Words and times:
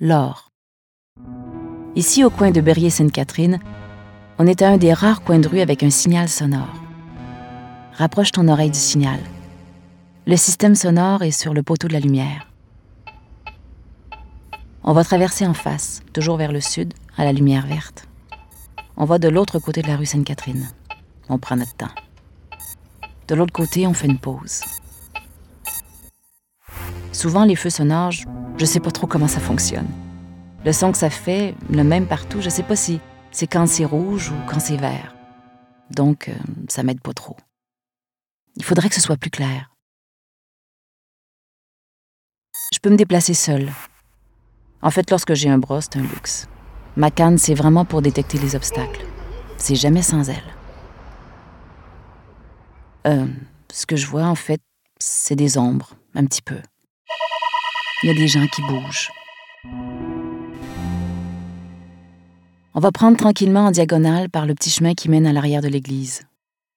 l'or. 0.00 0.50
Ici, 1.94 2.24
au 2.24 2.30
coin 2.30 2.50
de 2.50 2.60
Berrier-Sainte-Catherine, 2.60 3.60
on 4.38 4.46
est 4.46 4.62
à 4.62 4.68
un 4.68 4.76
des 4.76 4.92
rares 4.92 5.22
coins 5.22 5.38
de 5.38 5.48
rue 5.48 5.60
avec 5.60 5.82
un 5.82 5.90
signal 5.90 6.28
sonore. 6.28 6.74
Rapproche 7.92 8.32
ton 8.32 8.48
oreille 8.48 8.70
du 8.70 8.78
signal. 8.78 9.20
Le 10.26 10.36
système 10.36 10.74
sonore 10.74 11.22
est 11.22 11.30
sur 11.30 11.54
le 11.54 11.62
poteau 11.62 11.86
de 11.86 11.92
la 11.92 12.00
lumière. 12.00 12.48
On 14.82 14.92
va 14.92 15.04
traverser 15.04 15.46
en 15.46 15.54
face, 15.54 16.02
toujours 16.12 16.36
vers 16.36 16.52
le 16.52 16.60
sud, 16.60 16.92
à 17.16 17.24
la 17.24 17.32
lumière 17.32 17.66
verte. 17.66 18.08
On 18.96 19.04
va 19.04 19.18
de 19.18 19.28
l'autre 19.28 19.58
côté 19.58 19.82
de 19.82 19.88
la 19.88 19.96
rue 19.96 20.06
Sainte-Catherine. 20.06 20.68
On 21.28 21.38
prend 21.38 21.56
notre 21.56 21.74
temps. 21.74 21.94
De 23.28 23.34
l'autre 23.34 23.52
côté, 23.52 23.86
on 23.86 23.94
fait 23.94 24.08
une 24.08 24.18
pause. 24.18 24.60
Souvent, 27.24 27.46
les 27.46 27.56
feux 27.56 27.70
sonores, 27.70 28.12
je 28.58 28.64
sais 28.66 28.80
pas 28.80 28.90
trop 28.90 29.06
comment 29.06 29.28
ça 29.28 29.40
fonctionne. 29.40 29.88
Le 30.62 30.72
son 30.74 30.92
que 30.92 30.98
ça 30.98 31.08
fait, 31.08 31.54
le 31.70 31.82
même 31.82 32.06
partout, 32.06 32.42
je 32.42 32.50
sais 32.50 32.62
pas 32.62 32.76
si 32.76 33.00
c'est 33.30 33.46
quand 33.46 33.66
c'est 33.66 33.86
rouge 33.86 34.28
ou 34.28 34.34
quand 34.46 34.60
c'est 34.60 34.76
vert. 34.76 35.16
Donc, 35.90 36.28
euh, 36.28 36.34
ça 36.68 36.82
m'aide 36.82 37.00
pas 37.00 37.14
trop. 37.14 37.38
Il 38.56 38.62
faudrait 38.62 38.90
que 38.90 38.94
ce 38.94 39.00
soit 39.00 39.16
plus 39.16 39.30
clair. 39.30 39.74
Je 42.74 42.78
peux 42.78 42.90
me 42.90 42.96
déplacer 42.98 43.32
seule. 43.32 43.70
En 44.82 44.90
fait, 44.90 45.10
lorsque 45.10 45.32
j'ai 45.32 45.48
un 45.48 45.56
bras, 45.56 45.80
c'est 45.80 45.96
un 45.96 46.02
luxe. 46.02 46.46
Ma 46.94 47.10
canne, 47.10 47.38
c'est 47.38 47.54
vraiment 47.54 47.86
pour 47.86 48.02
détecter 48.02 48.36
les 48.36 48.54
obstacles. 48.54 49.06
C'est 49.56 49.76
jamais 49.76 50.02
sans 50.02 50.28
elle. 50.28 50.54
Euh, 53.06 53.26
ce 53.72 53.86
que 53.86 53.96
je 53.96 54.06
vois, 54.06 54.24
en 54.24 54.34
fait, 54.34 54.60
c'est 54.98 55.36
des 55.36 55.56
ombres, 55.56 55.94
un 56.14 56.26
petit 56.26 56.42
peu. 56.42 56.60
Il 58.04 58.08
y 58.08 58.10
a 58.10 58.14
des 58.14 58.28
gens 58.28 58.46
qui 58.46 58.60
bougent. 58.60 59.10
On 62.74 62.80
va 62.80 62.92
prendre 62.92 63.16
tranquillement 63.16 63.64
en 63.64 63.70
diagonale 63.70 64.28
par 64.28 64.44
le 64.44 64.54
petit 64.54 64.68
chemin 64.68 64.92
qui 64.92 65.08
mène 65.08 65.26
à 65.26 65.32
l'arrière 65.32 65.62
de 65.62 65.68
l'église, 65.68 66.20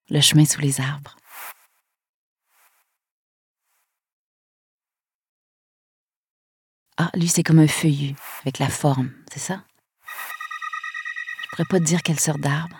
le 0.09 0.22
chemin 0.22 0.45
sous 0.45 0.61
les 0.61 0.80
arbres. 0.80 1.17
Ah, 6.95 7.11
lui, 7.14 7.28
c'est 7.28 7.44
comme 7.44 7.59
un 7.59 7.67
feuillu, 7.67 8.16
avec 8.44 8.58
la 8.59 8.69
forme, 8.69 9.12
c'est 9.30 9.41
ça? 9.41 9.66
Je 11.44 11.50
pourrais 11.50 11.67
pas 11.69 11.80
te 11.80 11.84
dire 11.84 12.03
quelle 12.03 12.22
sorte 12.22 12.39
d'arbre. 12.39 12.78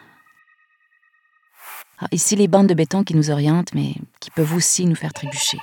Ah, 2.00 2.08
ici, 2.14 2.38
les 2.38 2.48
bandes 2.48 2.68
de 2.68 2.74
béton 2.74 3.04
qui 3.04 3.14
nous 3.14 3.30
orientent, 3.30 3.74
mais 3.74 3.96
qui 4.22 4.32
peuvent 4.32 4.54
aussi 4.54 4.86
nous 4.86 4.96
faire 4.96 5.12
trébucher. 5.12 5.60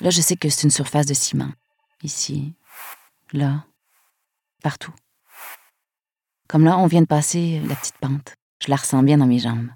Là, 0.00 0.10
je 0.10 0.20
sais 0.20 0.36
que 0.36 0.48
c'est 0.48 0.62
une 0.62 0.70
surface 0.70 1.06
de 1.06 1.14
ciment. 1.14 1.50
Ici, 2.02 2.54
là, 3.32 3.64
partout. 4.62 4.94
Comme 6.46 6.64
là, 6.64 6.78
on 6.78 6.86
vient 6.86 7.02
de 7.02 7.06
passer 7.06 7.60
la 7.68 7.74
petite 7.74 7.98
pente. 8.00 8.34
Je 8.62 8.70
la 8.70 8.76
ressens 8.76 9.02
bien 9.02 9.18
dans 9.18 9.26
mes 9.26 9.40
jambes. 9.40 9.68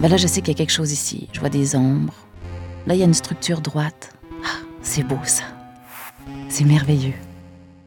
Ben 0.00 0.08
là, 0.08 0.16
je 0.16 0.26
sais 0.26 0.40
qu'il 0.40 0.52
y 0.52 0.56
a 0.56 0.58
quelque 0.58 0.72
chose 0.72 0.90
ici. 0.90 1.28
Je 1.32 1.40
vois 1.40 1.50
des 1.50 1.76
ombres. 1.76 2.14
Là, 2.86 2.94
il 2.94 2.98
y 2.98 3.02
a 3.02 3.06
une 3.06 3.14
structure 3.14 3.60
droite. 3.60 4.16
Ah, 4.44 4.58
c'est 4.80 5.04
beau, 5.04 5.18
ça. 5.24 5.44
C'est 6.48 6.64
merveilleux. 6.64 7.14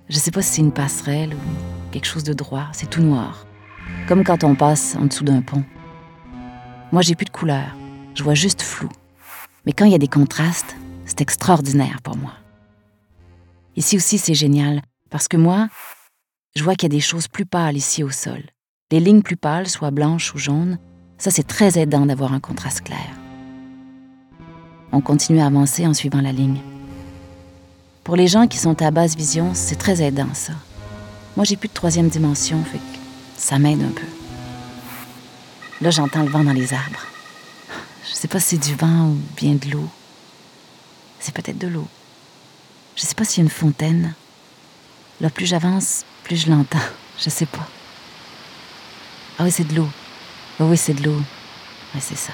Je 0.08 0.20
sais 0.20 0.32
pas 0.32 0.44
si 0.44 0.54
c'est 0.54 0.62
une 0.62 0.72
passerelle 0.72 1.34
ou 1.34 1.92
quelque 1.92 2.06
chose 2.06 2.24
de 2.24 2.34
droit. 2.34 2.68
C'est 2.74 2.90
tout 2.90 3.02
noir. 3.02 3.48
Comme 4.08 4.24
quand 4.24 4.44
on 4.44 4.56
passe 4.56 4.96
en 4.96 5.06
dessous 5.06 5.24
d'un 5.24 5.42
pont. 5.42 5.64
Moi, 6.92 7.02
j'ai 7.02 7.16
plus 7.16 7.26
de 7.26 7.32
couleur. 7.32 7.76
Je 8.14 8.24
vois 8.24 8.36
juste 8.36 8.62
flou. 8.62 8.90
Mais 9.66 9.74
quand 9.74 9.86
il 9.86 9.92
y 9.92 9.96
a 9.96 10.00
des 10.00 10.08
contrastes, 10.08 10.76
c'est 11.06 11.22
extraordinaire 11.22 12.02
pour 12.04 12.18
moi. 12.18 12.34
Ici 13.76 13.98
aussi, 13.98 14.18
c'est 14.18 14.34
génial, 14.34 14.82
parce 15.10 15.28
que 15.28 15.38
moi, 15.38 15.70
je 16.56 16.64
vois 16.64 16.76
qu'il 16.76 16.92
y 16.92 16.94
a 16.94 16.98
des 16.98 17.02
choses 17.02 17.28
plus 17.28 17.46
pâles 17.46 17.78
ici 17.78 18.04
au 18.04 18.10
sol. 18.10 18.42
Les 18.92 19.00
lignes 19.00 19.22
plus 19.22 19.36
pâles, 19.36 19.68
soit 19.68 19.92
blanches 19.92 20.34
ou 20.34 20.38
jaunes, 20.38 20.78
ça 21.18 21.32
c'est 21.32 21.48
très 21.48 21.78
aidant 21.78 22.06
d'avoir 22.06 22.34
un 22.34 22.40
contraste 22.40 22.82
clair. 22.82 23.10
On 24.92 25.02
continue 25.02 25.42
à 25.42 25.48
avancer 25.48 25.86
en 25.86 25.94
suivant 25.94 26.22
la 26.22 26.32
ligne. 26.32 26.62
Pour 28.04 28.16
les 28.16 28.28
gens 28.28 28.48
qui 28.48 28.58
sont 28.58 28.82
à 28.82 28.92
basse 28.92 29.16
vision, 29.16 29.52
c'est 29.54 29.76
très 29.76 30.02
aidant 30.02 30.34
ça. 30.34 30.54
Moi 31.36 31.44
j'ai 31.44 31.58
plus 31.58 31.68
de 31.68 31.74
troisième 31.74 32.08
dimension, 32.08 32.64
fait 32.64 32.78
que 32.78 32.98
ça 33.36 33.60
m'aide 33.60 33.82
un 33.82 33.92
peu. 33.92 34.08
Là 35.82 35.90
j'entends 35.90 36.24
le 36.24 36.30
vent 36.30 36.44
dans 36.44 36.54
les 36.54 36.74
arbres. 36.74 37.06
Je 38.08 38.14
sais 38.14 38.28
pas 38.28 38.40
si 38.40 38.56
c'est 38.56 38.70
du 38.70 38.76
vent 38.76 39.10
ou 39.10 39.18
bien 39.36 39.56
de 39.56 39.72
l'eau. 39.72 39.90
C'est 41.26 41.34
peut-être 41.34 41.58
de 41.58 41.66
l'eau. 41.66 41.88
Je 42.96 43.02
sais 43.02 43.16
pas 43.16 43.26
s'il 43.26 43.40
y 43.40 43.42
a 43.42 43.46
une 43.46 43.50
fontaine. 43.50 44.14
Là, 45.22 45.32
plus 45.32 45.48
j'avance, 45.48 46.06
plus 46.24 46.36
je 46.36 46.52
l'entends. 46.52 46.78
Je 47.18 47.32
sais 47.32 47.48
pas. 47.48 47.68
Ah 49.40 49.44
oui, 49.44 49.50
c'est 49.50 49.64
de 49.64 49.74
l'eau. 49.74 49.90
Oh 50.60 50.66
oui, 50.66 50.78
c'est 50.78 50.94
de 50.94 51.04
l'eau. 51.04 51.20
Oui, 51.96 52.00
c'est 52.00 52.18
ça. 52.18 52.34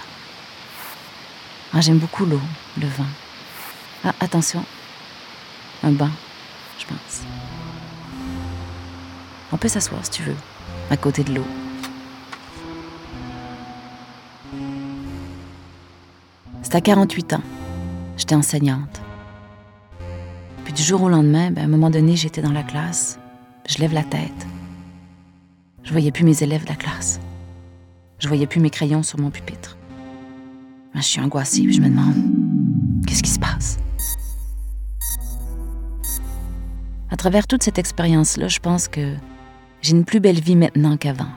Ah, 1.72 1.80
j'aime 1.80 2.00
beaucoup 2.00 2.26
l'eau, 2.26 2.42
le 2.82 2.88
vent. 2.88 3.06
Ah, 4.04 4.14
attention. 4.20 4.66
Un 5.84 5.92
banc, 5.92 6.10
je 6.78 6.86
pense. 6.86 7.22
On 9.54 9.58
peut 9.58 9.70
s'asseoir 9.70 10.04
si 10.04 10.12
tu 10.12 10.24
veux, 10.24 10.38
à 10.90 10.98
côté 10.98 11.24
de 11.24 11.36
l'eau. 11.36 11.48
C'est 16.62 16.76
à 16.76 16.82
48 16.82 17.34
ans. 17.34 17.61
J'étais 18.22 18.36
enseignante. 18.36 19.02
Puis 20.64 20.74
du 20.74 20.84
jour 20.84 21.02
au 21.02 21.10
lendemain, 21.10 21.50
ben, 21.50 21.64
à 21.64 21.66
un 21.66 21.68
moment 21.68 21.90
donné, 21.90 22.16
j'étais 22.16 22.44
dans 22.44 22.52
la 22.52 22.62
classe. 22.62 23.18
Je 23.68 23.80
lève 23.80 23.96
la 23.96 24.04
tête. 24.04 24.46
Je 25.82 25.92
voyais 25.92 26.12
plus 26.12 26.24
mes 26.24 26.44
élèves 26.44 26.64
de 26.66 26.70
la 26.70 26.76
classe. 26.76 27.20
Je 28.20 28.28
voyais 28.28 28.46
plus 28.46 28.62
mes 28.62 28.70
crayons 28.70 29.02
sur 29.02 29.20
mon 29.20 29.32
pupitre. 29.32 29.76
Ben, 30.94 31.02
je 31.02 31.08
suis 31.08 31.20
angoissée, 31.20 31.64
puis 31.64 31.74
je 31.74 31.82
me 31.82 31.90
demande 31.90 32.14
qu'est-ce 33.08 33.24
qui 33.24 33.32
se 33.32 33.40
passe? 33.40 33.80
À 37.10 37.18
travers 37.18 37.48
toute 37.48 37.64
cette 37.64 37.80
expérience-là, 37.80 38.50
je 38.50 38.60
pense 38.60 38.88
que 38.88 39.16
j'ai 39.82 39.94
une 39.94 40.06
plus 40.06 40.20
belle 40.20 40.40
vie 40.40 40.56
maintenant 40.56 40.96
qu'avant, 40.96 41.32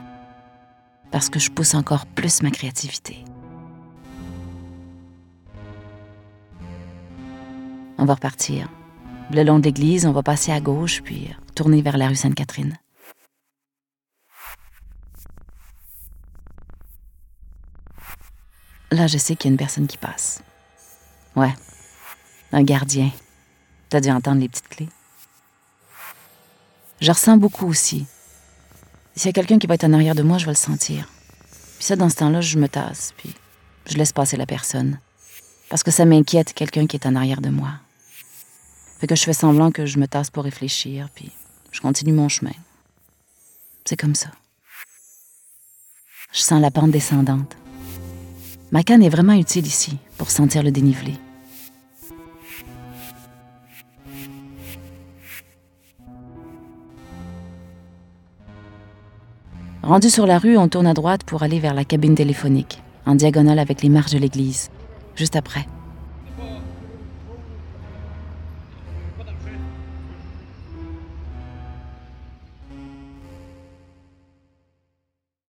parce 1.09 1.29
que 1.29 1.39
je 1.39 1.49
pousse 1.49 1.73
encore 1.73 2.05
plus 2.05 2.43
ma 2.43 2.51
créativité. 2.51 3.25
On 8.05 8.07
va 8.07 8.13
repartir. 8.13 8.69
Le 9.31 9.41
long 9.41 9.57
de 9.57 9.63
l'église, 9.63 10.05
on 10.05 10.11
va 10.11 10.21
passer 10.21 10.51
à 10.51 10.61
gauche, 10.61 11.01
puis 11.01 11.33
tourner 11.55 11.81
vers 11.81 11.97
la 11.97 12.07
rue 12.07 12.15
Sainte-Catherine. 12.15 12.77
Là, 18.91 19.07
je 19.07 19.17
sais 19.17 19.35
qu'il 19.35 19.49
y 19.49 19.51
a 19.51 19.53
une 19.53 19.57
personne 19.57 19.87
qui 19.87 19.97
passe. 19.97 20.43
Ouais, 21.35 21.51
un 22.51 22.61
gardien. 22.61 23.09
T'as 23.89 24.01
dû 24.01 24.11
entendre 24.11 24.39
les 24.39 24.49
petites 24.49 24.69
clés. 24.69 24.89
Je 27.01 27.11
ressens 27.11 27.37
beaucoup 27.37 27.65
aussi. 27.65 28.05
S'il 29.15 29.25
y 29.25 29.29
a 29.29 29.33
quelqu'un 29.33 29.57
qui 29.57 29.65
va 29.65 29.73
être 29.73 29.83
en 29.83 29.93
arrière 29.93 30.13
de 30.13 30.21
moi, 30.21 30.37
je 30.37 30.45
vais 30.45 30.51
le 30.51 30.57
sentir. 30.57 31.09
Puis 31.77 31.85
ça, 31.85 31.95
dans 31.95 32.09
ce 32.09 32.17
temps-là, 32.17 32.41
je 32.41 32.59
me 32.59 32.69
tasse, 32.69 33.15
puis 33.17 33.33
je 33.87 33.97
laisse 33.97 34.13
passer 34.13 34.37
la 34.37 34.45
personne. 34.45 34.99
Parce 35.69 35.81
que 35.81 35.89
ça 35.89 36.05
m'inquiète, 36.05 36.53
quelqu'un 36.53 36.85
qui 36.85 36.97
est 36.97 37.07
en 37.07 37.15
arrière 37.15 37.41
de 37.41 37.49
moi. 37.49 37.79
Fait 38.99 39.07
que 39.07 39.15
je 39.15 39.23
fais 39.23 39.33
semblant 39.33 39.71
que 39.71 39.85
je 39.85 39.99
me 39.99 40.07
tasse 40.07 40.29
pour 40.29 40.43
réfléchir, 40.43 41.09
puis 41.13 41.31
je 41.71 41.81
continue 41.81 42.13
mon 42.13 42.29
chemin. 42.29 42.53
C'est 43.83 43.97
comme 43.97 44.15
ça. 44.15 44.29
Je 46.31 46.39
sens 46.39 46.61
la 46.61 46.71
pente 46.71 46.91
descendante. 46.91 47.55
Ma 48.71 48.83
canne 48.83 49.03
est 49.03 49.09
vraiment 49.09 49.33
utile 49.33 49.67
ici 49.67 49.97
pour 50.17 50.31
sentir 50.31 50.63
le 50.63 50.71
dénivelé. 50.71 51.13
Rendu 59.83 60.09
sur 60.09 60.25
la 60.25 60.39
rue, 60.39 60.57
on 60.57 60.67
tourne 60.67 60.87
à 60.87 60.95
droite 60.95 61.23
pour 61.25 61.43
aller 61.43 61.59
vers 61.59 61.75
la 61.75 61.85
cabine 61.85 62.15
téléphonique, 62.15 62.81
en 63.05 63.13
diagonale 63.13 63.59
avec 63.59 63.83
les 63.83 63.89
marches 63.89 64.13
de 64.13 64.17
l'église, 64.17 64.71
juste 65.15 65.35
après. 65.35 65.67